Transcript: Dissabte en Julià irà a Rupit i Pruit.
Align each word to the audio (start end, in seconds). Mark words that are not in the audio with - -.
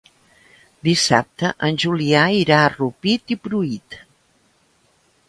Dissabte 0.87 1.51
en 1.67 1.77
Julià 1.83 2.23
irà 2.37 2.57
a 2.63 2.71
Rupit 2.73 3.35
i 3.37 3.39
Pruit. 3.45 3.99